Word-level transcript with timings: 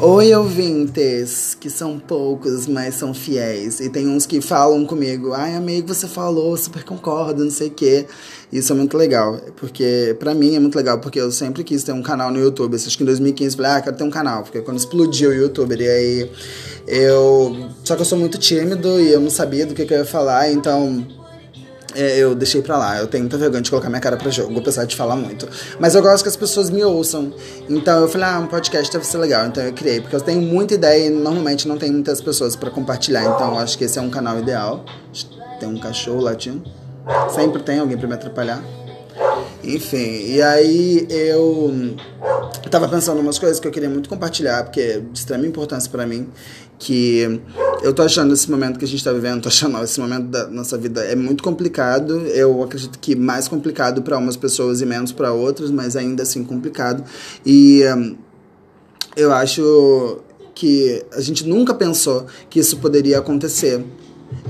Oi, 0.00 0.32
ouvintes, 0.32 1.56
que 1.58 1.68
são 1.68 1.98
poucos, 1.98 2.68
mas 2.68 2.94
são 2.94 3.12
fiéis. 3.12 3.80
E 3.80 3.90
tem 3.90 4.06
uns 4.06 4.26
que 4.26 4.40
falam 4.40 4.86
comigo, 4.86 5.32
ai, 5.32 5.56
amigo, 5.56 5.92
você 5.92 6.06
falou, 6.06 6.56
super 6.56 6.84
concordo, 6.84 7.42
não 7.42 7.50
sei 7.50 7.66
o 7.66 7.72
quê. 7.72 8.06
Isso 8.52 8.72
é 8.72 8.76
muito 8.76 8.96
legal, 8.96 9.40
porque 9.56 10.14
pra 10.20 10.36
mim 10.36 10.54
é 10.54 10.60
muito 10.60 10.76
legal, 10.76 11.00
porque 11.00 11.20
eu 11.20 11.32
sempre 11.32 11.64
quis 11.64 11.82
ter 11.82 11.90
um 11.90 12.00
canal 12.00 12.30
no 12.30 12.38
YouTube. 12.38 12.76
Acho 12.76 12.96
que 12.96 13.02
em 13.02 13.06
2015 13.06 13.56
falei, 13.56 13.72
ah, 13.72 13.80
quero 13.80 13.96
ter 13.96 14.04
um 14.04 14.10
canal, 14.10 14.44
porque 14.44 14.60
quando 14.60 14.78
explodiu 14.78 15.30
o 15.30 15.34
YouTube, 15.34 15.74
e 15.74 15.88
aí 15.88 16.30
eu. 16.86 17.68
Só 17.82 17.96
que 17.96 18.02
eu 18.02 18.06
sou 18.06 18.16
muito 18.16 18.38
tímido 18.38 19.00
e 19.00 19.10
eu 19.10 19.20
não 19.20 19.30
sabia 19.30 19.66
do 19.66 19.74
que, 19.74 19.84
que 19.84 19.92
eu 19.92 19.98
ia 19.98 20.04
falar, 20.04 20.48
então 20.52 21.04
eu 21.98 22.34
deixei 22.34 22.62
pra 22.62 22.78
lá. 22.78 22.98
Eu 22.98 23.06
tenho 23.06 23.24
muita 23.24 23.36
vergonha 23.36 23.62
de 23.62 23.70
colocar 23.70 23.88
minha 23.88 24.00
cara 24.00 24.16
pra 24.16 24.30
jogo, 24.30 24.58
apesar 24.58 24.84
de 24.84 24.94
falar 24.94 25.16
muito. 25.16 25.48
Mas 25.80 25.94
eu 25.94 26.02
gosto 26.02 26.22
que 26.22 26.28
as 26.28 26.36
pessoas 26.36 26.70
me 26.70 26.84
ouçam. 26.84 27.32
Então 27.68 28.00
eu 28.00 28.08
falei, 28.08 28.28
ah, 28.28 28.38
um 28.38 28.46
podcast 28.46 28.92
deve 28.92 29.06
ser 29.06 29.18
legal. 29.18 29.46
Então 29.46 29.62
eu 29.62 29.72
criei, 29.72 30.00
porque 30.00 30.14
eu 30.14 30.20
tenho 30.20 30.40
muita 30.40 30.74
ideia 30.74 31.06
e 31.06 31.10
normalmente 31.10 31.66
não 31.66 31.76
tem 31.76 31.90
muitas 31.90 32.20
pessoas 32.20 32.54
para 32.54 32.70
compartilhar. 32.70 33.22
Então 33.22 33.54
eu 33.54 33.58
acho 33.58 33.76
que 33.76 33.84
esse 33.84 33.98
é 33.98 34.02
um 34.02 34.10
canal 34.10 34.38
ideal. 34.38 34.84
Tem 35.58 35.68
um 35.68 35.78
cachorro 35.78 36.20
latindo. 36.20 36.62
Sempre 37.34 37.62
tem 37.62 37.78
alguém 37.78 37.96
para 37.96 38.06
me 38.06 38.14
atrapalhar. 38.14 38.62
Enfim, 39.64 40.22
e 40.24 40.40
aí 40.40 41.06
eu 41.10 41.96
tava 42.70 42.86
pensando 42.88 43.20
umas 43.20 43.38
coisas 43.38 43.58
que 43.58 43.66
eu 43.66 43.72
queria 43.72 43.88
muito 43.88 44.08
compartilhar, 44.08 44.62
porque 44.62 44.80
é 44.80 45.00
de 45.00 45.18
extrema 45.18 45.46
importância 45.46 45.90
para 45.90 46.06
mim 46.06 46.28
que 46.78 47.40
eu 47.82 47.92
tô 47.92 48.02
achando 48.02 48.34
esse 48.34 48.50
momento 48.50 48.78
que 48.78 48.84
a 48.84 48.88
gente 48.88 49.02
tá 49.02 49.12
vivendo, 49.12 49.42
tô 49.42 49.48
achando 49.48 49.82
esse 49.82 50.00
momento 50.00 50.26
da 50.26 50.46
nossa 50.48 50.76
vida 50.76 51.04
é 51.04 51.14
muito 51.14 51.42
complicado. 51.42 52.18
Eu 52.28 52.62
acredito 52.62 52.98
que 52.98 53.14
mais 53.14 53.48
complicado 53.48 54.02
para 54.02 54.18
umas 54.18 54.36
pessoas 54.36 54.80
e 54.80 54.86
menos 54.86 55.12
para 55.12 55.32
outras, 55.32 55.70
mas 55.70 55.96
ainda 55.96 56.22
assim 56.22 56.44
complicado. 56.44 57.04
E 57.44 57.82
um, 57.96 58.16
eu 59.16 59.32
acho 59.32 60.20
que 60.54 61.04
a 61.12 61.20
gente 61.20 61.46
nunca 61.46 61.72
pensou 61.72 62.26
que 62.50 62.58
isso 62.58 62.78
poderia 62.78 63.18
acontecer. 63.18 63.84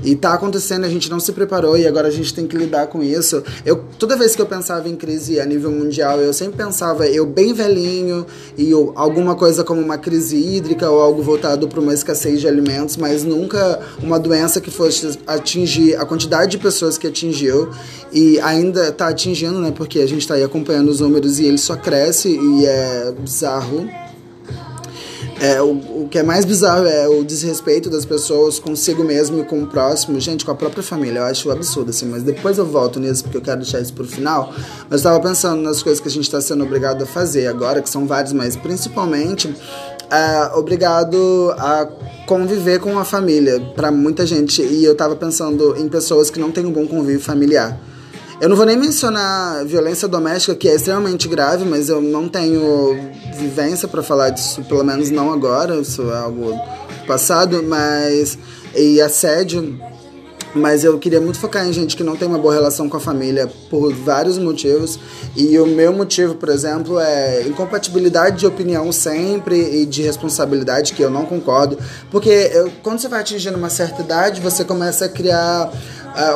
E 0.03 0.15
tá 0.15 0.33
acontecendo, 0.33 0.85
a 0.85 0.89
gente 0.89 1.09
não 1.09 1.19
se 1.19 1.31
preparou 1.33 1.77
e 1.77 1.85
agora 1.85 2.07
a 2.07 2.11
gente 2.11 2.33
tem 2.33 2.47
que 2.47 2.55
lidar 2.55 2.87
com 2.87 3.03
isso. 3.03 3.43
Eu, 3.65 3.83
toda 3.97 4.15
vez 4.15 4.35
que 4.35 4.41
eu 4.41 4.45
pensava 4.45 4.87
em 4.87 4.95
crise 4.95 5.39
a 5.39 5.45
nível 5.45 5.71
mundial, 5.71 6.19
eu 6.19 6.33
sempre 6.33 6.57
pensava 6.57 7.05
eu 7.07 7.25
bem 7.25 7.53
velhinho 7.53 8.25
e 8.57 8.71
eu, 8.71 8.93
alguma 8.95 9.35
coisa 9.35 9.63
como 9.63 9.81
uma 9.81 9.97
crise 9.97 10.37
hídrica 10.37 10.89
ou 10.89 11.01
algo 11.01 11.21
voltado 11.21 11.67
para 11.67 11.79
uma 11.79 11.93
escassez 11.93 12.39
de 12.39 12.47
alimentos, 12.47 12.95
mas 12.95 13.23
nunca 13.23 13.79
uma 14.01 14.17
doença 14.17 14.61
que 14.61 14.71
fosse 14.71 15.19
atingir 15.27 15.95
a 15.95 16.05
quantidade 16.05 16.51
de 16.51 16.57
pessoas 16.57 16.97
que 16.97 17.07
atingiu 17.07 17.69
e 18.11 18.39
ainda 18.39 18.87
está 18.87 19.09
atingindo, 19.09 19.59
né? 19.59 19.71
Porque 19.71 19.99
a 19.99 20.07
gente 20.07 20.21
está 20.21 20.35
aí 20.35 20.43
acompanhando 20.43 20.89
os 20.89 21.01
números 21.01 21.39
e 21.39 21.45
ele 21.45 21.57
só 21.57 21.75
cresce 21.75 22.29
e 22.29 22.65
é 22.65 23.13
bizarro. 23.19 23.87
É, 25.41 25.61
o, 25.61 25.71
o 25.71 26.07
que 26.11 26.19
é 26.19 26.23
mais 26.23 26.43
bizarro 26.43 26.85
é 26.85 27.07
o 27.07 27.23
desrespeito 27.23 27.89
das 27.89 28.05
pessoas 28.05 28.59
consigo 28.59 29.05
mesmo 29.05 29.39
e 29.39 29.45
com 29.45 29.63
o 29.63 29.67
próximo, 29.67 30.19
gente, 30.19 30.43
com 30.43 30.51
a 30.51 30.55
própria 30.55 30.83
família. 30.83 31.19
Eu 31.19 31.25
acho 31.25 31.49
absurdo, 31.49 31.91
assim, 31.91 32.05
mas 32.07 32.23
depois 32.23 32.57
eu 32.57 32.65
volto 32.65 32.99
nisso 32.99 33.23
porque 33.23 33.37
eu 33.37 33.41
quero 33.41 33.61
deixar 33.61 33.79
isso 33.79 33.93
pro 33.93 34.05
final. 34.05 34.53
Mas 34.89 34.91
eu 34.91 34.97
estava 34.97 35.19
pensando 35.21 35.61
nas 35.61 35.81
coisas 35.81 36.01
que 36.01 36.09
a 36.09 36.11
gente 36.11 36.25
está 36.25 36.41
sendo 36.41 36.63
obrigado 36.65 37.03
a 37.03 37.05
fazer 37.05 37.47
agora, 37.47 37.81
que 37.81 37.89
são 37.89 38.05
várias, 38.05 38.33
mas 38.33 38.57
principalmente 38.57 39.55
é, 40.11 40.57
obrigado 40.57 41.53
a 41.57 41.87
conviver 42.27 42.79
com 42.79 42.99
a 42.99 43.05
família 43.05 43.61
para 43.75 43.91
muita 43.91 44.25
gente. 44.25 44.61
E 44.61 44.83
eu 44.83 44.91
estava 44.91 45.15
pensando 45.15 45.77
em 45.77 45.87
pessoas 45.87 46.29
que 46.29 46.39
não 46.39 46.51
têm 46.51 46.65
um 46.65 46.71
bom 46.71 46.85
convívio 46.85 47.21
familiar. 47.21 47.79
Eu 48.41 48.47
não 48.47 48.55
vou 48.55 48.65
nem 48.65 48.77
mencionar 48.77 49.65
violência 49.65 50.07
doméstica, 50.07 50.55
que 50.55 50.69
é 50.69 50.75
extremamente 50.75 51.27
grave, 51.27 51.65
mas 51.65 51.89
eu 51.89 52.01
não 52.01 52.29
tenho 52.29 52.97
vivência 53.35 53.85
para 53.85 54.01
falar 54.01 54.29
disso, 54.29 54.63
pelo 54.63 54.81
menos 54.81 55.09
não 55.09 55.33
agora, 55.33 55.75
isso 55.75 56.09
é 56.09 56.17
algo 56.17 56.57
passado, 57.05 57.61
mas. 57.61 58.37
E 58.73 59.01
assédio. 59.01 59.77
Mas 60.55 60.83
eu 60.83 60.97
queria 60.97 61.21
muito 61.21 61.37
focar 61.37 61.67
em 61.67 61.73
gente 61.73 61.95
que 61.95 62.03
não 62.03 62.15
tem 62.15 62.27
uma 62.27 62.39
boa 62.39 62.53
relação 62.53 62.89
com 62.89 62.97
a 62.97 62.99
família 62.99 63.47
por 63.69 63.93
vários 63.93 64.37
motivos. 64.37 64.99
E 65.35 65.59
o 65.59 65.67
meu 65.67 65.93
motivo, 65.93 66.33
por 66.35 66.49
exemplo, 66.49 66.99
é 66.99 67.43
incompatibilidade 67.43 68.39
de 68.39 68.47
opinião 68.47 68.91
sempre 68.91 69.81
e 69.81 69.85
de 69.85 70.01
responsabilidade, 70.01 70.93
que 70.93 71.03
eu 71.03 71.09
não 71.09 71.25
concordo. 71.25 71.77
Porque 72.09 72.29
eu, 72.29 72.71
quando 72.81 72.99
você 72.99 73.07
vai 73.07 73.19
atingindo 73.19 73.57
uma 73.57 73.69
certa 73.69 74.01
idade, 74.01 74.41
você 74.41 74.63
começa 74.63 75.05
a 75.05 75.09
criar 75.09 75.71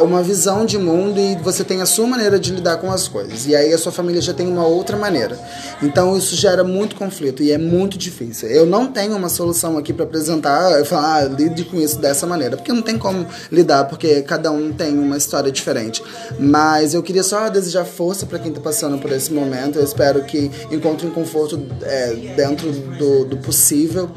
uma 0.01 0.21
visão 0.21 0.65
de 0.65 0.77
mundo 0.77 1.19
e 1.19 1.35
você 1.35 1.63
tem 1.63 1.81
a 1.81 1.85
sua 1.85 2.07
maneira 2.07 2.39
de 2.39 2.53
lidar 2.53 2.77
com 2.77 2.91
as 2.91 3.07
coisas. 3.07 3.45
E 3.45 3.55
aí 3.55 3.73
a 3.73 3.77
sua 3.77 3.91
família 3.91 4.21
já 4.21 4.33
tem 4.33 4.47
uma 4.47 4.65
outra 4.65 4.95
maneira. 4.97 5.37
Então 5.81 6.17
isso 6.17 6.35
gera 6.35 6.63
muito 6.63 6.95
conflito 6.95 7.43
e 7.43 7.51
é 7.51 7.57
muito 7.57 7.97
difícil. 7.97 8.49
Eu 8.49 8.65
não 8.65 8.87
tenho 8.87 9.15
uma 9.15 9.29
solução 9.29 9.77
aqui 9.77 9.93
para 9.93 10.05
apresentar 10.05 10.81
e 10.81 10.85
falar, 10.85 11.17
ah, 11.17 11.23
lide 11.25 11.65
com 11.65 11.77
isso 11.77 11.99
dessa 11.99 12.25
maneira, 12.25 12.57
porque 12.57 12.71
não 12.71 12.81
tem 12.81 12.97
como 12.97 13.25
lidar, 13.51 13.85
porque 13.85 14.21
cada 14.21 14.51
um 14.51 14.71
tem 14.71 14.97
uma 14.97 15.17
história 15.17 15.51
diferente. 15.51 16.03
Mas 16.39 16.93
eu 16.93 17.03
queria 17.03 17.23
só 17.23 17.49
desejar 17.49 17.85
força 17.85 18.25
para 18.25 18.39
quem 18.39 18.49
está 18.49 18.61
passando 18.61 18.97
por 18.97 19.11
esse 19.11 19.31
momento. 19.31 19.79
Eu 19.79 19.83
espero 19.83 20.23
que 20.23 20.51
encontrem 20.71 21.11
conforto 21.11 21.61
é, 21.83 22.13
dentro 22.35 22.71
do, 22.71 23.25
do 23.25 23.37
possível 23.37 24.09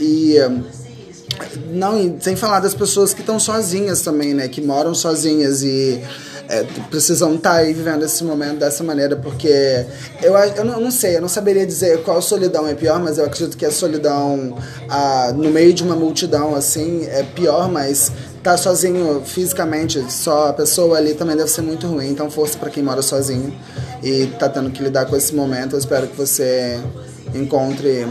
e 0.00 0.36
não, 1.70 2.16
sem 2.20 2.36
falar 2.36 2.60
das 2.60 2.74
pessoas 2.74 3.14
que 3.14 3.20
estão 3.20 3.38
sozinhas 3.38 4.00
também, 4.00 4.34
né? 4.34 4.48
Que 4.48 4.60
moram 4.60 4.94
sozinhas 4.94 5.62
e 5.62 6.02
é, 6.48 6.64
precisam 6.90 7.34
estar 7.34 7.50
tá 7.50 7.56
aí 7.56 7.74
vivendo 7.74 8.04
esse 8.04 8.24
momento 8.24 8.58
dessa 8.58 8.82
maneira, 8.82 9.14
porque 9.16 9.84
eu, 10.22 10.34
eu, 10.34 10.64
não, 10.64 10.74
eu 10.74 10.80
não 10.80 10.90
sei, 10.90 11.16
eu 11.16 11.20
não 11.20 11.28
saberia 11.28 11.66
dizer 11.66 12.02
qual 12.02 12.20
solidão 12.22 12.66
é 12.66 12.74
pior, 12.74 12.98
mas 13.00 13.18
eu 13.18 13.26
acredito 13.26 13.56
que 13.56 13.66
a 13.66 13.70
solidão 13.70 14.56
ah, 14.88 15.32
no 15.36 15.50
meio 15.50 15.74
de 15.74 15.82
uma 15.82 15.94
multidão, 15.94 16.54
assim, 16.54 17.04
é 17.06 17.22
pior, 17.22 17.70
mas 17.70 18.10
estar 18.38 18.52
tá 18.52 18.56
sozinho 18.56 19.22
fisicamente, 19.24 20.02
só 20.10 20.48
a 20.48 20.52
pessoa 20.52 20.96
ali 20.96 21.12
também 21.12 21.36
deve 21.36 21.50
ser 21.50 21.62
muito 21.62 21.86
ruim. 21.86 22.08
Então, 22.08 22.30
força 22.30 22.56
para 22.56 22.70
quem 22.70 22.82
mora 22.82 23.02
sozinho 23.02 23.54
e 24.02 24.26
tá 24.38 24.48
tendo 24.48 24.70
que 24.70 24.82
lidar 24.82 25.04
com 25.04 25.16
esse 25.16 25.34
momento. 25.34 25.74
Eu 25.74 25.78
espero 25.78 26.06
que 26.06 26.16
você 26.16 26.80
encontre, 27.34 28.06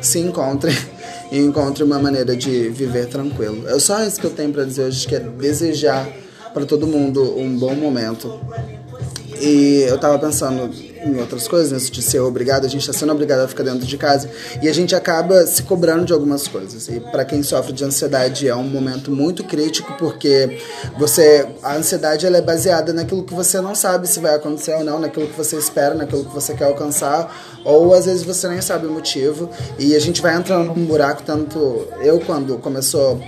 se 0.00 0.18
encontre 0.18 0.72
e 1.30 1.38
encontre 1.38 1.84
uma 1.84 1.98
maneira 1.98 2.36
de 2.36 2.68
viver 2.68 3.06
tranquilo. 3.06 3.68
É 3.68 3.78
só 3.78 4.02
isso 4.04 4.20
que 4.20 4.26
eu 4.26 4.30
tenho 4.30 4.52
para 4.52 4.64
dizer 4.64 4.84
hoje, 4.84 5.06
que 5.06 5.14
é 5.14 5.20
desejar 5.20 6.08
para 6.52 6.64
todo 6.66 6.86
mundo 6.86 7.38
um 7.38 7.56
bom 7.56 7.74
momento. 7.74 8.40
E 9.40 9.84
eu 9.88 9.98
tava 9.98 10.18
pensando 10.18 10.70
em 11.04 11.18
outras 11.18 11.48
coisas, 11.48 11.72
né? 11.72 11.90
de 11.90 12.02
ser 12.02 12.20
obrigado, 12.20 12.64
a 12.64 12.68
gente 12.68 12.82
está 12.82 12.92
sendo 12.92 13.12
obrigado 13.12 13.40
a 13.40 13.48
ficar 13.48 13.62
dentro 13.62 13.86
de 13.86 13.96
casa 13.96 14.30
e 14.62 14.68
a 14.68 14.72
gente 14.72 14.94
acaba 14.94 15.46
se 15.46 15.62
cobrando 15.62 16.04
de 16.04 16.12
algumas 16.12 16.46
coisas. 16.46 16.88
E 16.88 17.00
para 17.00 17.24
quem 17.24 17.42
sofre 17.42 17.72
de 17.72 17.84
ansiedade 17.84 18.48
é 18.48 18.54
um 18.54 18.64
momento 18.64 19.10
muito 19.10 19.44
crítico 19.44 19.94
porque 19.98 20.58
você 20.98 21.48
a 21.62 21.76
ansiedade 21.76 22.26
ela 22.26 22.36
é 22.36 22.42
baseada 22.42 22.92
naquilo 22.92 23.22
que 23.24 23.34
você 23.34 23.60
não 23.60 23.74
sabe 23.74 24.06
se 24.06 24.20
vai 24.20 24.34
acontecer 24.34 24.74
ou 24.74 24.84
não, 24.84 24.98
naquilo 24.98 25.26
que 25.26 25.36
você 25.36 25.56
espera, 25.56 25.94
naquilo 25.94 26.24
que 26.24 26.34
você 26.34 26.54
quer 26.54 26.64
alcançar, 26.64 27.34
ou 27.64 27.94
às 27.94 28.04
vezes 28.04 28.22
você 28.22 28.48
nem 28.48 28.60
sabe 28.60 28.86
o 28.86 28.90
motivo 28.90 29.50
e 29.78 29.94
a 29.94 29.98
gente 29.98 30.20
vai 30.20 30.36
entrando 30.36 30.74
num 30.74 30.84
buraco 30.86 31.22
tanto 31.22 31.86
eu 32.02 32.20
quando 32.20 32.58
começou 32.58 33.20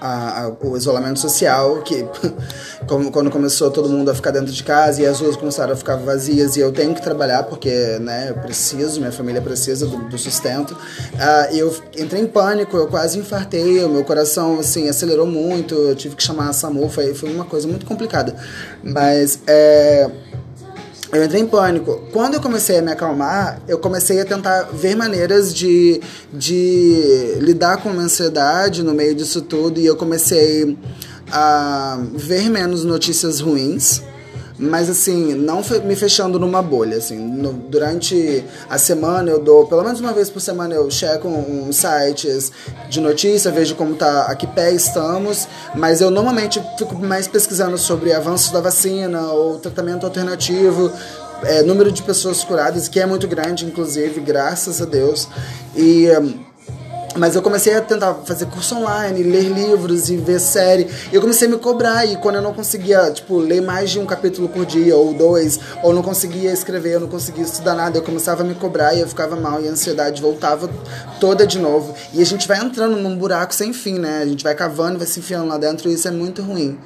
a, 0.00 0.44
a, 0.44 0.48
o 0.60 0.76
isolamento 0.76 1.18
social, 1.18 1.82
que 1.82 2.04
quando 2.86 3.30
começou 3.30 3.70
todo 3.70 3.88
mundo 3.88 4.10
a 4.10 4.14
ficar 4.14 4.30
dentro 4.30 4.52
de 4.52 4.62
casa 4.62 5.02
e 5.02 5.06
as 5.06 5.20
ruas 5.20 5.36
começaram 5.36 5.72
a 5.72 5.76
ficar 5.76 5.96
vazias 5.96 6.56
e 6.56 6.60
eu 6.60 6.72
tenho 6.72 6.94
que 6.94 7.02
trabalhar 7.02 7.44
porque 7.44 7.98
né, 8.00 8.30
eu 8.30 8.34
preciso, 8.34 9.00
minha 9.00 9.12
família 9.12 9.40
precisa 9.40 9.86
do, 9.86 9.96
do 10.08 10.18
sustento, 10.18 10.72
uh, 10.72 11.54
eu 11.54 11.74
entrei 11.96 12.22
em 12.22 12.26
pânico, 12.26 12.76
eu 12.76 12.86
quase 12.86 13.18
infartei, 13.18 13.84
o 13.84 13.88
meu 13.88 14.04
coração 14.04 14.60
assim, 14.60 14.88
acelerou 14.88 15.26
muito, 15.26 15.74
eu 15.74 15.94
tive 15.94 16.16
que 16.16 16.22
chamar 16.22 16.48
a 16.48 16.52
SAMU, 16.52 16.88
foi, 16.88 17.14
foi 17.14 17.32
uma 17.32 17.44
coisa 17.44 17.66
muito 17.66 17.86
complicada. 17.86 18.34
Mas 18.82 19.40
é 19.46 20.10
eu 21.12 21.24
entrei 21.24 21.40
em 21.40 21.46
pânico. 21.46 22.02
Quando 22.12 22.34
eu 22.34 22.40
comecei 22.40 22.78
a 22.78 22.82
me 22.82 22.92
acalmar, 22.92 23.60
eu 23.66 23.78
comecei 23.78 24.20
a 24.20 24.24
tentar 24.24 24.64
ver 24.72 24.94
maneiras 24.94 25.54
de, 25.54 26.00
de 26.32 27.36
lidar 27.40 27.78
com 27.78 27.88
a 27.88 27.92
ansiedade 27.92 28.82
no 28.82 28.92
meio 28.92 29.14
disso 29.14 29.40
tudo 29.40 29.80
e 29.80 29.86
eu 29.86 29.96
comecei 29.96 30.76
a 31.30 31.98
ver 32.14 32.48
menos 32.50 32.84
notícias 32.84 33.40
ruins 33.40 34.02
mas 34.58 34.90
assim, 34.90 35.34
não 35.34 35.62
me 35.84 35.94
fechando 35.94 36.38
numa 36.38 36.60
bolha, 36.60 36.96
assim, 36.96 37.16
no, 37.16 37.52
durante 37.52 38.44
a 38.68 38.76
semana 38.76 39.30
eu 39.30 39.38
dou, 39.38 39.66
pelo 39.66 39.84
menos 39.84 40.00
uma 40.00 40.12
vez 40.12 40.28
por 40.28 40.40
semana 40.40 40.74
eu 40.74 40.90
checo 40.90 41.28
uns 41.28 41.76
sites 41.76 42.50
de 42.88 43.00
notícia, 43.00 43.52
vejo 43.52 43.76
como 43.76 43.94
tá, 43.94 44.22
a 44.22 44.34
que 44.34 44.46
pé 44.46 44.72
estamos, 44.72 45.46
mas 45.74 46.00
eu 46.00 46.10
normalmente 46.10 46.60
fico 46.76 46.96
mais 46.96 47.28
pesquisando 47.28 47.78
sobre 47.78 48.12
avanços 48.12 48.50
da 48.50 48.60
vacina 48.60 49.30
ou 49.30 49.58
tratamento 49.58 50.04
alternativo, 50.04 50.90
é, 51.44 51.62
número 51.62 51.92
de 51.92 52.02
pessoas 52.02 52.42
curadas, 52.42 52.88
que 52.88 52.98
é 52.98 53.06
muito 53.06 53.28
grande, 53.28 53.64
inclusive, 53.64 54.20
graças 54.20 54.82
a 54.82 54.84
Deus, 54.84 55.28
e... 55.76 56.08
Mas 57.18 57.34
eu 57.34 57.42
comecei 57.42 57.74
a 57.74 57.80
tentar 57.80 58.14
fazer 58.24 58.46
curso 58.46 58.76
online, 58.76 59.22
ler 59.22 59.48
livros 59.48 60.08
e 60.08 60.16
ver 60.16 60.38
série. 60.38 60.88
Eu 61.12 61.20
comecei 61.20 61.48
a 61.48 61.50
me 61.50 61.58
cobrar. 61.58 62.06
E 62.06 62.16
quando 62.16 62.36
eu 62.36 62.42
não 62.42 62.54
conseguia, 62.54 63.10
tipo, 63.10 63.38
ler 63.38 63.60
mais 63.60 63.90
de 63.90 63.98
um 63.98 64.06
capítulo 64.06 64.48
por 64.48 64.64
dia, 64.64 64.96
ou 64.96 65.12
dois, 65.12 65.58
ou 65.82 65.92
não 65.92 66.02
conseguia 66.02 66.52
escrever, 66.52 66.94
eu 66.94 67.00
não 67.00 67.08
conseguia 67.08 67.42
estudar 67.44 67.74
nada, 67.74 67.98
eu 67.98 68.02
começava 68.02 68.42
a 68.42 68.44
me 68.44 68.54
cobrar 68.54 68.94
e 68.94 69.00
eu 69.00 69.08
ficava 69.08 69.34
mal. 69.34 69.60
E 69.60 69.68
a 69.68 69.72
ansiedade 69.72 70.22
voltava 70.22 70.70
toda 71.20 71.46
de 71.46 71.58
novo. 71.58 71.94
E 72.12 72.22
a 72.22 72.24
gente 72.24 72.46
vai 72.46 72.58
entrando 72.58 72.96
num 72.96 73.16
buraco 73.16 73.54
sem 73.54 73.72
fim, 73.72 73.98
né? 73.98 74.20
A 74.22 74.26
gente 74.26 74.44
vai 74.44 74.54
cavando 74.54 74.98
vai 74.98 75.06
se 75.06 75.20
enfiando 75.20 75.48
lá 75.48 75.58
dentro 75.58 75.90
e 75.90 75.94
isso 75.94 76.06
é 76.06 76.10
muito 76.10 76.42
ruim. 76.42 76.78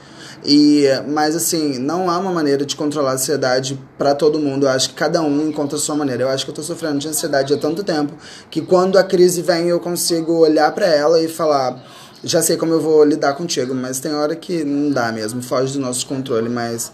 E, 0.44 0.86
mas 1.08 1.36
assim, 1.36 1.78
não 1.78 2.10
há 2.10 2.18
uma 2.18 2.32
maneira 2.32 2.66
de 2.66 2.74
controlar 2.74 3.12
a 3.12 3.14
ansiedade 3.14 3.78
para 3.96 4.14
todo 4.14 4.38
mundo. 4.38 4.66
Eu 4.66 4.70
acho 4.70 4.88
que 4.88 4.94
cada 4.94 5.22
um 5.22 5.48
encontra 5.48 5.76
a 5.76 5.80
sua 5.80 5.94
maneira. 5.94 6.24
Eu 6.24 6.28
acho 6.28 6.44
que 6.44 6.50
eu 6.50 6.54
tô 6.54 6.62
sofrendo 6.62 6.98
de 6.98 7.08
ansiedade 7.08 7.54
há 7.54 7.56
tanto 7.56 7.84
tempo 7.84 8.12
que 8.50 8.60
quando 8.60 8.98
a 8.98 9.04
crise 9.04 9.40
vem 9.40 9.68
eu 9.68 9.78
consigo 9.78 10.32
olhar 10.38 10.72
para 10.72 10.86
ela 10.86 11.20
e 11.20 11.28
falar, 11.28 11.84
já 12.24 12.42
sei 12.42 12.56
como 12.56 12.72
eu 12.72 12.80
vou 12.80 13.04
lidar 13.04 13.34
contigo, 13.34 13.72
mas 13.74 14.00
tem 14.00 14.12
hora 14.12 14.34
que 14.34 14.64
não 14.64 14.90
dá 14.90 15.12
mesmo, 15.12 15.42
foge 15.42 15.74
do 15.74 15.80
nosso 15.80 16.06
controle, 16.06 16.48
mas 16.48 16.90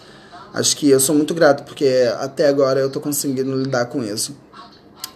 acho 0.53 0.77
que 0.77 0.89
eu 0.89 0.99
sou 0.99 1.15
muito 1.15 1.33
grato 1.33 1.63
porque 1.63 2.07
até 2.19 2.47
agora 2.47 2.79
eu 2.79 2.89
tô 2.89 2.99
conseguindo 2.99 3.55
lidar 3.55 3.87
com 3.87 4.03
isso. 4.03 4.37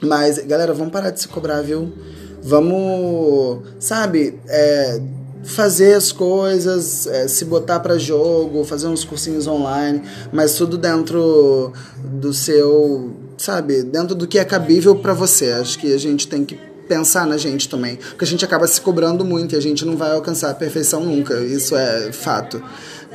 Mas, 0.01 0.38
galera, 0.39 0.74
vamos 0.74 0.91
parar 0.91 1.12
de 1.12 1.21
se 1.21 1.27
cobrar, 1.27 1.62
viu? 1.62 1.94
Vamos, 2.41 3.62
sabe, 3.80 4.39
é, 4.47 5.00
fazer 5.44 5.94
as 5.94 6.12
coisas, 6.12 7.06
é, 7.07 7.28
se 7.28 7.45
botar 7.45 7.80
para 7.80 7.98
jogo, 7.98 8.63
fazer 8.63 8.88
uns 8.88 9.04
cursinhos 9.04 9.45
online, 9.48 10.01
mas 10.31 10.56
tudo 10.56 10.78
dentro 10.78 11.74
do 12.04 12.34
seu, 12.34 13.12
sabe, 13.38 13.84
dentro 13.84 14.16
do 14.16 14.28
que 14.28 14.40
é 14.40 14.45
cabível 14.45 14.95
para 14.95 15.13
você. 15.13 15.51
Acho 15.51 15.78
que 15.78 15.94
a 15.94 16.00
gente 16.00 16.28
tem 16.28 16.45
que 16.45 16.57
pensar 16.88 17.25
na 17.25 17.38
gente 17.38 17.69
também, 17.69 17.95
porque 17.95 18.25
a 18.25 18.28
gente 18.28 18.44
acaba 18.44 18.68
se 18.68 18.80
cobrando 18.80 19.24
muito 19.24 19.56
e 19.56 19.57
a 19.57 19.62
gente 19.62 19.86
não 19.86 19.95
vai 19.95 20.12
alcançar 20.12 20.50
a 20.50 20.54
perfeição 20.54 21.04
nunca, 21.04 21.40
isso 21.40 21.75
é 21.75 22.12
fato. 22.12 22.62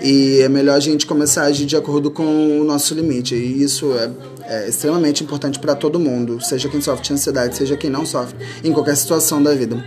E 0.01 0.41
é 0.41 0.49
melhor 0.49 0.77
a 0.77 0.81
gente 0.81 1.07
começar 1.07 1.43
a 1.43 1.47
agir 1.47 1.67
de 1.67 1.77
acordo 1.77 2.11
com 2.11 2.61
o 2.61 2.65
nosso 2.65 2.95
limite, 2.95 3.35
e 3.35 3.63
isso 3.63 3.93
é, 3.93 4.11
é 4.45 4.69
extremamente 4.69 5.23
importante 5.23 5.59
para 5.59 5.75
todo 5.75 5.99
mundo, 5.99 6.41
seja 6.41 6.69
quem 6.69 6.81
sofre 6.81 7.05
de 7.05 7.13
ansiedade, 7.13 7.57
seja 7.57 7.77
quem 7.77 7.91
não 7.91 8.07
sofre, 8.07 8.37
em 8.65 8.73
qualquer 8.73 8.97
situação 8.97 9.43
da 9.43 9.55
vida. 9.55 9.85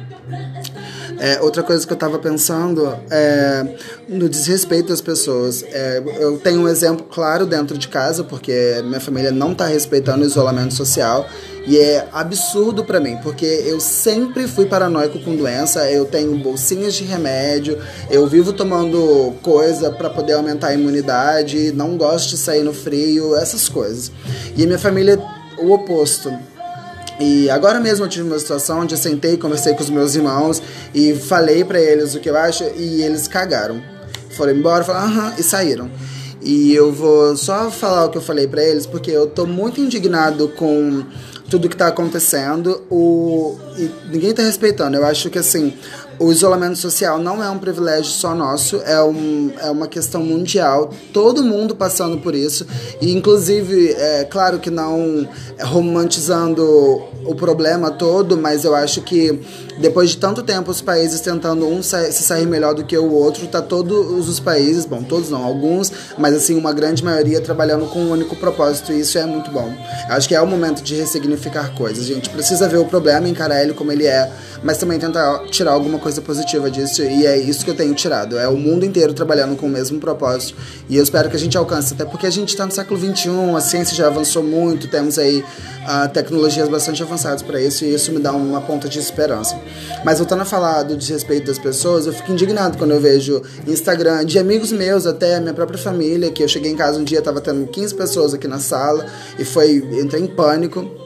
É, 1.23 1.39
outra 1.39 1.61
coisa 1.61 1.85
que 1.85 1.93
eu 1.93 1.95
estava 1.95 2.17
pensando 2.17 2.97
é 3.11 3.77
no 4.09 4.27
desrespeito 4.27 4.91
às 4.91 5.01
pessoas. 5.01 5.63
É, 5.71 6.01
eu 6.19 6.39
tenho 6.39 6.61
um 6.61 6.67
exemplo 6.67 7.05
claro 7.05 7.45
dentro 7.45 7.77
de 7.77 7.87
casa, 7.87 8.23
porque 8.23 8.81
minha 8.85 8.99
família 8.99 9.29
não 9.29 9.51
está 9.51 9.67
respeitando 9.67 10.23
o 10.23 10.25
isolamento 10.25 10.73
social. 10.73 11.29
E 11.67 11.77
é 11.77 12.07
absurdo 12.11 12.83
para 12.83 12.99
mim, 12.99 13.19
porque 13.21 13.45
eu 13.45 13.79
sempre 13.79 14.47
fui 14.47 14.65
paranoico 14.65 15.19
com 15.19 15.35
doença, 15.35 15.87
eu 15.91 16.05
tenho 16.05 16.35
bolsinhas 16.39 16.95
de 16.95 17.03
remédio, 17.03 17.77
eu 18.09 18.25
vivo 18.25 18.51
tomando 18.51 19.35
coisa 19.43 19.91
para 19.91 20.09
poder 20.09 20.33
aumentar 20.33 20.69
a 20.69 20.73
imunidade, 20.73 21.71
não 21.71 21.97
gosto 21.97 22.29
de 22.31 22.37
sair 22.37 22.63
no 22.63 22.73
frio, 22.73 23.35
essas 23.35 23.69
coisas. 23.69 24.11
E 24.57 24.65
minha 24.65 24.79
família, 24.79 25.21
o 25.59 25.71
oposto 25.71 26.33
e 27.21 27.49
agora 27.49 27.79
mesmo 27.79 28.05
eu 28.05 28.09
tive 28.09 28.27
uma 28.27 28.39
situação 28.39 28.79
onde 28.79 28.95
eu 28.95 28.97
sentei, 28.97 29.37
conversei 29.37 29.75
com 29.75 29.83
os 29.83 29.89
meus 29.89 30.15
irmãos 30.15 30.61
e 30.93 31.13
falei 31.13 31.63
para 31.63 31.79
eles 31.79 32.15
o 32.15 32.19
que 32.19 32.29
eu 32.29 32.35
acho 32.35 32.63
e 32.75 33.03
eles 33.03 33.27
cagaram. 33.27 33.81
Foram 34.31 34.53
embora, 34.53 34.83
falaram 34.83 35.07
aham 35.07 35.33
e 35.37 35.43
saíram. 35.43 35.91
E 36.41 36.73
eu 36.73 36.91
vou 36.91 37.37
só 37.37 37.69
falar 37.69 38.05
o 38.05 38.09
que 38.09 38.17
eu 38.17 38.21
falei 38.21 38.47
para 38.47 38.63
eles 38.63 38.87
porque 38.87 39.11
eu 39.11 39.27
tô 39.27 39.45
muito 39.45 39.79
indignado 39.79 40.47
com 40.49 41.03
tudo 41.47 41.69
que 41.69 41.75
tá 41.75 41.87
acontecendo. 41.87 42.81
O 42.89 43.59
e 43.77 43.91
ninguém 44.09 44.33
tá 44.33 44.41
respeitando. 44.41 44.97
Eu 44.97 45.05
acho 45.05 45.29
que 45.29 45.37
assim, 45.37 45.73
o 46.21 46.31
isolamento 46.31 46.77
social 46.77 47.17
não 47.17 47.43
é 47.43 47.49
um 47.49 47.57
privilégio 47.57 48.11
só 48.11 48.35
nosso, 48.35 48.77
é, 48.85 49.01
um, 49.03 49.51
é 49.59 49.71
uma 49.71 49.87
questão 49.87 50.21
mundial, 50.21 50.91
todo 51.11 51.43
mundo 51.43 51.75
passando 51.75 52.19
por 52.19 52.35
isso, 52.35 52.67
e 53.01 53.11
inclusive, 53.11 53.89
é 53.97 54.23
claro 54.25 54.59
que 54.59 54.69
não 54.69 55.27
romantizando 55.59 56.63
o 57.25 57.33
problema 57.33 57.89
todo, 57.89 58.37
mas 58.37 58.63
eu 58.63 58.75
acho 58.75 59.01
que 59.01 59.39
depois 59.79 60.11
de 60.11 60.17
tanto 60.17 60.43
tempo 60.43 60.69
os 60.69 60.79
países 60.79 61.21
tentando 61.21 61.65
um 61.65 61.81
se 61.81 62.11
sair 62.13 62.45
melhor 62.45 62.75
do 62.75 62.83
que 62.83 62.95
o 62.95 63.11
outro, 63.11 63.47
tá 63.47 63.61
todos 63.61 64.29
os 64.29 64.39
países, 64.39 64.85
bom, 64.85 65.01
todos 65.01 65.31
não, 65.31 65.43
alguns, 65.43 65.91
mas 66.19 66.35
assim, 66.35 66.55
uma 66.55 66.71
grande 66.71 67.03
maioria 67.03 67.41
trabalhando 67.41 67.87
com 67.87 67.99
um 67.99 68.11
único 68.11 68.35
propósito, 68.35 68.91
e 68.91 68.99
isso 68.99 69.17
é 69.17 69.25
muito 69.25 69.49
bom. 69.49 69.73
Eu 70.07 70.15
acho 70.15 70.27
que 70.27 70.35
é 70.35 70.41
o 70.41 70.45
momento 70.45 70.83
de 70.83 70.95
ressignificar 70.95 71.73
coisas, 71.73 72.05
a 72.05 72.13
gente. 72.13 72.29
Precisa 72.29 72.67
ver 72.67 72.77
o 72.77 72.85
problema, 72.85 73.27
encarar 73.27 73.63
ele 73.63 73.73
como 73.73 73.91
ele 73.91 74.05
é, 74.05 74.31
mas 74.63 74.77
também 74.77 74.99
tentar 74.99 75.45
tirar 75.49 75.71
alguma 75.71 75.97
coisa 75.97 76.10
positiva 76.19 76.71
disso, 76.71 77.03
e 77.03 77.27
é 77.27 77.37
isso 77.37 77.63
que 77.63 77.69
eu 77.69 77.75
tenho 77.75 77.93
tirado. 77.93 78.39
É 78.39 78.47
o 78.47 78.57
mundo 78.57 78.83
inteiro 78.83 79.13
trabalhando 79.13 79.55
com 79.55 79.67
o 79.67 79.69
mesmo 79.69 79.99
propósito, 79.99 80.57
e 80.89 80.97
eu 80.97 81.03
espero 81.03 81.29
que 81.29 81.35
a 81.35 81.39
gente 81.39 81.55
alcance, 81.55 81.93
até 81.93 82.03
porque 82.03 82.25
a 82.25 82.29
gente 82.31 82.49
está 82.49 82.65
no 82.65 82.71
século 82.71 82.99
XXI, 82.99 83.29
a 83.55 83.61
ciência 83.61 83.95
já 83.95 84.07
avançou 84.07 84.41
muito, 84.41 84.87
temos 84.87 85.19
aí 85.19 85.39
uh, 85.39 86.09
tecnologias 86.11 86.67
bastante 86.67 87.03
avançadas 87.03 87.43
para 87.43 87.61
isso, 87.61 87.85
e 87.85 87.93
isso 87.93 88.11
me 88.11 88.19
dá 88.19 88.31
uma 88.31 88.61
ponta 88.61 88.89
de 88.89 88.97
esperança. 88.97 89.55
Mas 90.03 90.17
voltando 90.17 90.41
a 90.41 90.45
falar 90.45 90.81
do 90.83 90.97
desrespeito 90.97 91.45
das 91.45 91.59
pessoas, 91.59 92.07
eu 92.07 92.13
fico 92.13 92.31
indignado 92.31 92.77
quando 92.77 92.91
eu 92.91 92.99
vejo 92.99 93.43
Instagram 93.67 94.25
de 94.25 94.39
amigos 94.39 94.71
meus, 94.71 95.05
até 95.05 95.39
minha 95.39 95.53
própria 95.53 95.77
família, 95.77 96.31
que 96.31 96.43
eu 96.43 96.47
cheguei 96.47 96.71
em 96.71 96.75
casa 96.75 96.99
um 96.99 97.03
dia, 97.03 97.21
tava 97.21 97.39
tendo 97.39 97.67
15 97.67 97.93
pessoas 97.93 98.33
aqui 98.33 98.47
na 98.47 98.57
sala, 98.57 99.05
e 99.37 99.45
foi, 99.45 99.75
entrei 100.01 100.23
em 100.23 100.27
pânico 100.27 101.00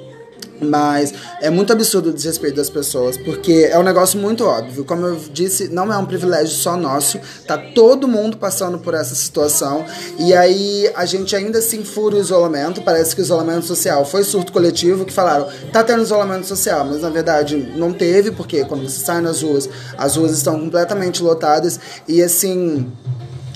mas 0.66 1.14
é 1.42 1.50
muito 1.50 1.72
absurdo 1.72 2.10
o 2.10 2.14
desrespeito 2.14 2.58
das 2.58 2.70
pessoas, 2.70 3.18
porque 3.18 3.70
é 3.72 3.78
um 3.78 3.84
negócio 3.84 4.20
muito 4.20 4.46
óbvio. 4.46 4.84
Como 4.84 5.06
eu 5.06 5.16
disse, 5.32 5.68
não 5.70 5.92
é 5.92 5.98
um 5.98 6.06
privilégio 6.06 6.56
só 6.56 6.76
nosso, 6.76 7.20
tá 7.46 7.58
todo 7.58 8.08
mundo 8.08 8.38
passando 8.38 8.80
por 8.80 8.94
essa 8.94 9.16
situação. 9.16 9.86
E 10.20 10.34
aí 10.34 10.90
a 10.96 11.06
gente 11.06 11.36
ainda 11.36 11.60
assim 11.60 11.84
fura 11.84 12.16
o 12.16 12.20
isolamento. 12.20 12.82
Parece 12.82 13.16
que 13.16 13.22
o 13.22 13.24
isolamento 13.24 13.66
social 13.66 14.06
foi 14.06 14.24
surto 14.24 14.52
coletivo, 14.52 15.06
que 15.06 15.14
falaram, 15.14 15.48
tá 15.72 15.84
tendo 15.84 16.04
isolamento 16.04 16.46
social, 16.46 16.86
mas 16.86 17.02
na 17.02 17.10
verdade 17.10 17.56
não 17.76 17.94
teve, 17.94 18.32
porque 18.32 18.66
quando 18.66 18.88
você 18.90 19.04
sai 19.04 19.22
nas 19.22 19.42
ruas, 19.42 19.70
as 19.98 20.16
ruas 20.16 20.32
estão 20.32 20.60
completamente 20.60 21.22
lotadas. 21.22 21.80
E 22.08 22.22
assim, 22.22 22.92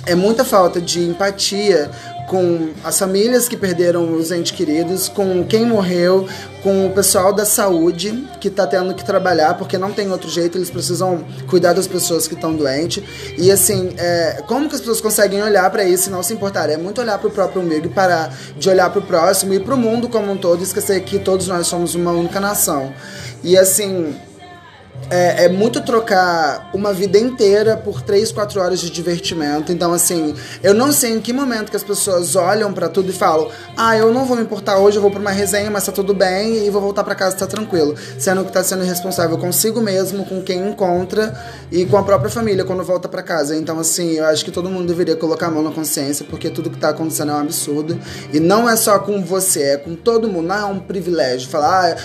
é 0.06 0.16
muita 0.16 0.44
falta 0.44 0.80
de 0.82 1.02
empatia 1.02 1.90
com 2.30 2.70
as 2.84 2.98
famílias 2.98 3.50
que 3.50 3.58
perderam 3.58 4.14
os 4.14 4.32
entes 4.32 4.52
queridos, 4.52 5.10
com 5.10 5.44
quem 5.44 5.66
morreu, 5.66 6.28
com 6.62 6.86
o 6.86 6.92
pessoal 6.92 7.34
da 7.34 7.44
saúde 7.44 8.28
que 8.40 8.50
está 8.50 8.68
tendo 8.68 8.94
que 8.94 9.04
trabalhar 9.04 9.56
porque 9.56 9.78
não 9.78 9.92
tem 9.92 10.12
outro 10.12 10.30
jeito, 10.30 10.58
eles 10.58 10.70
precisam 10.70 11.26
cuidar 11.48 11.74
das 11.74 11.88
pessoas 11.88 12.28
que 12.28 12.36
estão 12.36 12.56
doentes. 12.56 13.04
E 13.36 13.52
assim, 13.52 13.94
é, 13.98 14.44
como 14.48 14.70
que 14.70 14.76
as 14.76 14.82
pessoas 14.82 15.02
conseguem 15.02 15.42
olhar 15.42 15.70
para 15.72 15.84
isso 15.84 16.10
e 16.10 16.12
não 16.12 16.22
se 16.22 16.32
importar? 16.32 16.70
É 16.70 16.78
muito 16.78 17.02
olhar 17.02 17.18
para 17.18 17.28
o 17.28 17.32
próprio 17.32 17.64
umbigo 17.64 17.88
e 17.88 17.90
parar 17.90 18.32
de 18.56 18.70
olhar 18.70 18.92
para 18.92 19.00
o 19.00 19.02
próximo 19.02 19.54
e 19.54 19.60
para 19.60 19.74
o 19.74 19.78
mundo 19.78 20.08
como 20.08 20.32
um 20.32 20.38
todo 20.38 20.62
esquecer 20.62 21.02
que 21.02 21.18
todos 21.18 21.48
nós 21.48 21.66
somos 21.66 21.96
uma 21.96 22.12
única 22.12 22.40
nação. 22.40 22.94
E 23.44 23.58
assim, 23.58 24.16
é, 25.10 25.46
é, 25.46 25.50
muito 25.50 25.82
trocar 25.82 26.70
uma 26.74 26.94
vida 26.94 27.18
inteira 27.18 27.76
por 27.76 28.02
3, 28.02 28.32
4 28.32 28.60
horas 28.62 28.80
de 28.80 28.90
divertimento. 28.90 29.72
Então, 29.72 29.92
assim, 29.92 30.36
eu 30.62 30.74
não 30.74 30.92
sei 30.92 31.14
em 31.14 31.20
que 31.20 31.34
momento 31.34 31.72
que 31.72 31.76
as 31.76 31.84
pessoas 31.84 32.36
olham 32.36 32.72
para 32.74 32.88
tudo 32.88 33.10
e 33.10 33.14
falam: 33.14 33.50
ah, 33.76 33.98
eu 33.98 34.14
não 34.14 34.26
vou 34.26 34.38
me 34.38 34.44
importar 34.44 34.78
hoje, 34.78 34.98
eu 34.98 35.02
vou 35.02 35.10
pra 35.10 35.20
uma 35.20 35.32
resenha, 35.32 35.72
mas 35.72 35.86
tá 35.86 35.92
tudo 35.92 36.14
bem 36.14 36.66
e 36.66 36.70
vou 36.70 36.82
voltar 36.82 37.04
para 37.04 37.16
casa, 37.16 37.36
tá 37.36 37.48
tranquilo. 37.48 37.96
Sendo 38.20 38.46
que 38.46 38.52
tá 38.52 38.64
sendo 38.64 38.84
irresponsável 38.84 39.38
consigo 39.38 39.82
mesmo, 39.82 40.26
com 40.26 40.42
quem 40.42 40.68
encontra 40.68 41.36
e 41.72 41.86
com 41.86 41.98
a 41.98 42.04
própria 42.04 42.30
família 42.30 42.64
quando 42.64 42.84
volta 42.84 43.08
para 43.10 43.24
casa. 43.24 43.56
Então, 43.56 43.80
assim, 43.80 44.14
eu 44.14 44.26
acho 44.26 44.46
que 44.46 44.52
todo 44.52 44.70
mundo 44.70 44.88
deveria 44.88 45.16
colocar 45.16 45.48
a 45.48 45.52
mão 45.52 45.64
na 45.64 45.72
consciência, 45.72 46.26
porque 46.30 46.50
tudo 46.50 46.70
que 46.70 46.78
tá 46.78 46.90
acontecendo 46.90 47.32
é 47.32 47.36
um 47.36 47.40
absurdo. 47.40 48.00
E 48.32 48.40
não 48.40 48.70
é 48.70 48.76
só 48.76 49.00
com 49.00 49.24
você, 49.24 49.62
é 49.64 49.78
com 49.78 49.96
todo 49.96 50.28
mundo. 50.28 50.48
Não 50.48 50.56
é 50.56 50.66
um 50.66 50.80
privilégio 50.80 51.50
falar: 51.50 51.94
ah, 51.94 51.98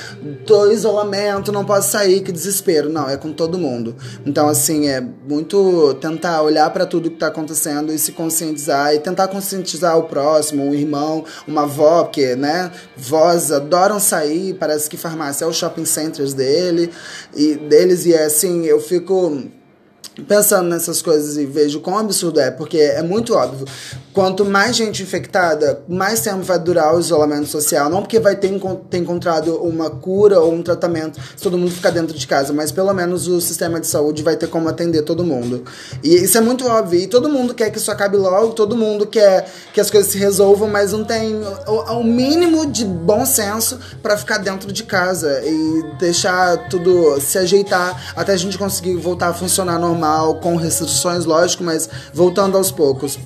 tô 0.47 0.71
isolamento, 0.71 1.53
não 1.53 1.67
posso 1.67 1.91
sair, 1.91 2.23
que 2.23 2.33
desespero 2.33 2.84
não, 2.91 3.09
é 3.09 3.17
com 3.17 3.33
todo 3.33 3.59
mundo. 3.59 3.97
Então, 4.25 4.49
assim, 4.49 4.89
é 4.89 5.01
muito 5.01 5.95
tentar 5.95 6.43
olhar 6.43 6.71
para 6.71 6.87
tudo 6.87 7.09
que 7.11 7.17
está 7.17 7.29
acontecendo 7.29 7.93
e 7.93 7.99
se 7.99 8.13
conscientizar 8.13 8.95
e 8.95 8.99
tentar 8.99 9.29
conscientizar 9.29 9.99
o 9.99 10.05
próximo, 10.05 10.65
um 10.65 10.75
irmão, 10.75 11.25
uma 11.47 11.63
avó, 11.63 12.05
porque, 12.05 12.35
né, 12.37 12.71
vós 12.97 13.51
adoram 13.53 13.99
sair, 13.99 14.55
parece 14.55 14.89
que 14.89 14.97
farmácia 14.97 15.45
é 15.45 15.49
o 15.49 15.53
shopping 15.53 15.85
centers 15.85 16.35
dele 16.35 16.91
e 17.35 17.55
deles 17.55 18.07
e 18.07 18.15
é 18.15 18.25
assim, 18.25 18.65
eu 18.65 18.81
fico 18.81 19.45
pensando 20.23 20.69
nessas 20.69 21.03
coisas 21.03 21.37
e 21.37 21.45
vejo 21.45 21.81
quão 21.81 21.99
absurdo 21.99 22.41
é, 22.41 22.51
porque 22.51 22.79
é 22.79 23.03
muito 23.03 23.35
óbvio. 23.35 23.67
Quanto 24.13 24.45
mais 24.45 24.77
gente 24.77 25.03
infectada, 25.03 25.83
mais 25.89 26.21
tempo 26.21 26.43
vai 26.43 26.57
durar 26.57 26.95
o 26.95 27.01
isolamento 27.01 27.47
social. 27.47 27.91
Não 27.91 28.01
porque 28.01 28.21
vai 28.21 28.37
ter, 28.37 28.49
ter 28.89 28.99
encontrado 28.99 29.57
uma 29.57 29.91
cura 29.91 30.39
ou 30.39 30.53
um 30.53 30.63
tratamento 30.63 31.21
se 31.37 31.43
todo 31.43 31.59
mundo 31.59 31.73
ficar 31.73 31.91
dentro 31.91 32.17
de 32.17 32.25
casa, 32.25 32.53
mas 32.53 32.71
pelo 32.71 32.95
menos 32.95 33.27
o 33.27 33.41
sistema 33.41 33.81
de 33.81 33.89
saúde 33.89 34.23
vai 34.23 34.37
ter 34.37 34.47
como 34.47 34.69
atender 34.69 35.03
todo 35.03 35.25
mundo. 35.25 35.65
E 36.03 36.15
isso 36.15 36.39
é 36.39 36.41
muito 36.41 36.65
óbvio. 36.65 37.01
E 37.01 37.07
todo 37.09 37.29
mundo 37.29 37.55
quer 37.55 37.71
que 37.71 37.79
isso 37.79 37.91
acabe 37.91 38.17
logo, 38.17 38.53
todo 38.53 38.77
mundo 38.77 39.05
quer 39.05 39.51
que 39.73 39.81
as 39.81 39.91
coisas 39.91 40.13
se 40.13 40.19
resolvam, 40.19 40.69
mas 40.69 40.93
não 40.93 41.05
tem 41.05 41.35
o, 41.67 41.99
o 41.99 42.05
mínimo 42.05 42.67
de 42.67 42.85
bom 42.85 43.27
senso 43.27 43.81
para 44.01 44.17
ficar 44.17 44.39
dentro 44.39 44.73
de 44.73 44.85
casa 44.85 45.43
e 45.45 45.83
deixar 45.99 46.69
tudo 46.69 47.21
se 47.21 47.37
ajeitar 47.39 48.13
até 48.15 48.33
a 48.33 48.37
gente 48.37 48.57
conseguir 48.57 48.95
voltar 48.97 49.29
a 49.29 49.35
funcionar 49.35 49.79
normal, 49.79 50.04
com 50.41 50.57
restrições, 50.57 51.25
lógico, 51.25 51.65
mas 51.65 51.89
voltando 52.13 52.57
aos 52.57 52.71
poucos. 52.71 53.19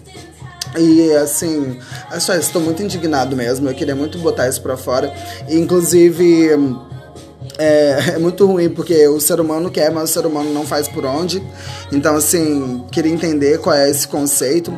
E 0.76 1.12
assim, 1.14 1.78
é 2.10 2.20
só 2.20 2.38
tô 2.52 2.60
muito 2.60 2.82
indignado 2.82 3.34
mesmo. 3.36 3.68
Eu 3.68 3.74
queria 3.74 3.94
muito 3.94 4.18
botar 4.18 4.48
isso 4.48 4.60
pra 4.60 4.76
fora. 4.76 5.12
inclusive. 5.48 6.50
É, 7.56 8.12
é, 8.14 8.18
muito 8.18 8.46
ruim 8.46 8.68
porque 8.68 9.08
o 9.08 9.20
ser 9.20 9.40
humano 9.40 9.70
quer, 9.70 9.90
mas 9.90 10.10
o 10.10 10.12
ser 10.12 10.26
humano 10.26 10.52
não 10.52 10.66
faz 10.66 10.86
por 10.88 11.04
onde. 11.04 11.42
Então, 11.90 12.16
assim, 12.16 12.84
queria 12.90 13.12
entender 13.12 13.58
qual 13.58 13.74
é 13.74 13.90
esse 13.90 14.06
conceito. 14.06 14.72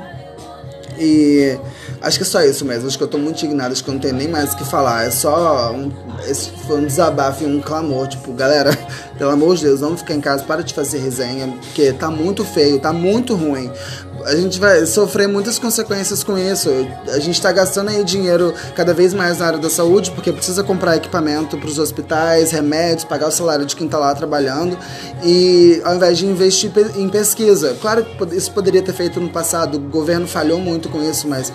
E 1.00 1.58
acho 2.02 2.18
que 2.18 2.24
é 2.24 2.26
só 2.26 2.42
isso 2.42 2.62
mesmo. 2.64 2.86
Acho 2.86 2.98
que 2.98 3.02
eu 3.02 3.08
tô 3.08 3.16
muito 3.16 3.42
indignado, 3.42 3.72
acho 3.72 3.82
que 3.82 3.88
eu 3.88 3.94
não 3.94 4.00
tenho 4.00 4.14
nem 4.14 4.28
mais 4.28 4.52
o 4.52 4.56
que 4.56 4.64
falar. 4.64 5.04
É 5.04 5.10
só 5.10 5.72
um, 5.72 5.90
esse 6.28 6.50
foi 6.66 6.78
um 6.78 6.84
desabafo 6.84 7.42
e 7.42 7.46
um 7.46 7.60
clamor. 7.60 8.06
Tipo, 8.06 8.32
galera, 8.34 8.76
pelo 9.16 9.30
amor 9.30 9.56
de 9.56 9.64
Deus, 9.64 9.80
vamos 9.80 10.00
ficar 10.00 10.14
em 10.14 10.20
casa, 10.20 10.44
para 10.44 10.62
de 10.62 10.74
fazer 10.74 10.98
resenha, 10.98 11.48
porque 11.48 11.92
tá 11.94 12.10
muito 12.10 12.44
feio, 12.44 12.78
tá 12.78 12.92
muito 12.92 13.34
ruim 13.34 13.70
a 14.24 14.34
gente 14.36 14.58
vai 14.58 14.86
sofrer 14.86 15.28
muitas 15.28 15.58
consequências 15.58 16.22
com 16.22 16.36
isso. 16.36 16.68
A 17.08 17.18
gente 17.18 17.34
está 17.34 17.52
gastando 17.52 17.90
aí 17.90 18.04
dinheiro 18.04 18.54
cada 18.74 18.92
vez 18.92 19.14
mais 19.14 19.38
na 19.38 19.46
área 19.46 19.58
da 19.58 19.70
saúde, 19.70 20.10
porque 20.10 20.32
precisa 20.32 20.62
comprar 20.62 20.96
equipamento 20.96 21.56
para 21.56 21.68
os 21.68 21.78
hospitais, 21.78 22.50
remédios, 22.50 23.04
pagar 23.04 23.28
o 23.28 23.30
salário 23.30 23.64
de 23.64 23.76
quem 23.76 23.86
está 23.86 23.98
lá 23.98 24.14
trabalhando, 24.14 24.76
e 25.22 25.80
ao 25.84 25.96
invés 25.96 26.18
de 26.18 26.26
investir 26.26 26.70
em 26.96 27.08
pesquisa. 27.08 27.76
Claro 27.80 28.04
que 28.04 28.36
isso 28.36 28.50
poderia 28.52 28.82
ter 28.82 28.92
feito 28.92 29.20
no 29.20 29.28
passado, 29.28 29.76
o 29.76 29.80
governo 29.80 30.26
falhou 30.26 30.58
muito 30.58 30.88
com 30.88 31.02
isso, 31.02 31.28
mas 31.28 31.52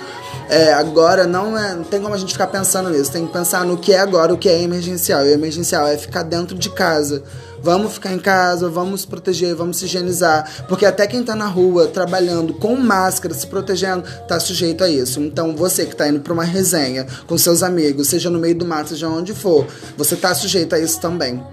é, 0.49 0.73
agora 0.73 1.25
não, 1.25 1.57
é, 1.57 1.73
não 1.73 1.83
tem 1.83 2.01
como 2.01 2.13
a 2.13 2.17
gente 2.17 2.33
ficar 2.33 2.47
pensando 2.47 2.89
nisso, 2.89 3.11
tem 3.11 3.25
que 3.25 3.33
pensar 3.33 3.65
no 3.65 3.77
que 3.77 3.93
é 3.93 3.99
agora, 3.99 4.33
o 4.33 4.37
que 4.37 4.49
é 4.49 4.61
emergencial. 4.61 5.25
E 5.25 5.33
emergencial 5.33 5.87
é 5.87 5.97
ficar 5.97 6.23
dentro 6.23 6.57
de 6.57 6.69
casa 6.69 7.23
Vamos 7.65 7.93
ficar 7.93 8.13
em 8.13 8.19
casa, 8.19 8.69
vamos 8.69 9.01
se 9.01 9.07
proteger, 9.07 9.55
vamos 9.55 9.77
se 9.77 9.85
higienizar. 9.85 10.67
Porque 10.67 10.85
até 10.85 11.07
quem 11.07 11.23
tá 11.23 11.35
na 11.35 11.47
rua 11.47 11.87
trabalhando 11.87 12.53
com 12.53 12.75
máscara, 12.75 13.33
se 13.33 13.47
protegendo, 13.47 14.03
tá 14.27 14.39
sujeito 14.39 14.83
a 14.83 14.87
isso. 14.87 15.19
Então 15.19 15.55
você 15.55 15.83
que 15.83 15.95
tá 15.95 16.07
indo 16.07 16.19
pra 16.19 16.31
uma 16.31 16.43
resenha 16.43 17.07
com 17.25 17.35
seus 17.39 17.63
amigos, 17.63 18.07
seja 18.07 18.29
no 18.29 18.37
meio 18.37 18.53
do 18.53 18.65
mato, 18.65 18.89
seja 18.89 19.09
onde 19.09 19.33
for, 19.33 19.65
você 19.97 20.15
tá 20.15 20.35
sujeito 20.35 20.75
a 20.75 20.79
isso 20.79 21.01
também. 21.01 21.43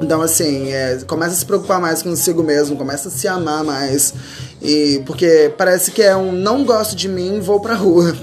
Então, 0.00 0.20
assim, 0.20 0.72
é, 0.72 0.98
começa 1.06 1.34
a 1.34 1.36
se 1.36 1.46
preocupar 1.46 1.80
mais 1.80 2.02
consigo 2.02 2.42
mesmo, 2.42 2.76
começa 2.76 3.06
a 3.06 3.12
se 3.12 3.28
amar 3.28 3.62
mais. 3.62 4.14
E 4.60 5.00
porque 5.06 5.54
parece 5.56 5.92
que 5.92 6.02
é 6.02 6.16
um 6.16 6.32
não 6.32 6.64
gosto 6.64 6.96
de 6.96 7.08
mim, 7.08 7.38
vou 7.38 7.60
pra 7.60 7.76
rua. 7.76 8.16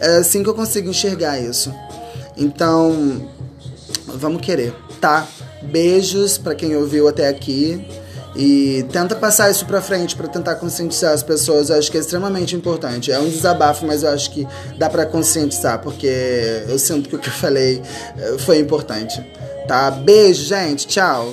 É 0.00 0.16
assim 0.16 0.42
que 0.42 0.48
eu 0.48 0.54
consigo 0.54 0.88
enxergar 0.88 1.38
isso. 1.38 1.70
Então, 2.34 3.28
vamos 4.06 4.40
querer, 4.40 4.74
tá? 5.02 5.28
Beijos 5.64 6.38
para 6.38 6.54
quem 6.54 6.76
ouviu 6.76 7.08
até 7.08 7.28
aqui. 7.28 7.84
E 8.34 8.86
tenta 8.90 9.14
passar 9.14 9.50
isso 9.50 9.66
pra 9.66 9.82
frente 9.82 10.16
para 10.16 10.26
tentar 10.26 10.54
conscientizar 10.54 11.12
as 11.12 11.22
pessoas. 11.22 11.68
Eu 11.68 11.78
acho 11.78 11.90
que 11.90 11.98
é 11.98 12.00
extremamente 12.00 12.56
importante. 12.56 13.12
É 13.12 13.18
um 13.18 13.28
desabafo, 13.28 13.86
mas 13.86 14.02
eu 14.02 14.10
acho 14.10 14.30
que 14.30 14.46
dá 14.78 14.88
para 14.88 15.04
conscientizar, 15.04 15.80
porque 15.80 16.64
eu 16.66 16.78
sinto 16.78 17.08
que 17.08 17.16
o 17.16 17.18
que 17.18 17.28
eu 17.28 17.32
falei 17.32 17.82
eh, 18.16 18.36
foi 18.38 18.58
importante. 18.58 19.22
Tá? 19.68 19.90
Beijo, 19.90 20.44
gente. 20.44 20.86
Tchau. 20.86 21.32